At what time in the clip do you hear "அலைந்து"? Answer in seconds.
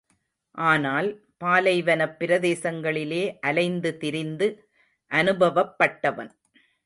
3.39-3.97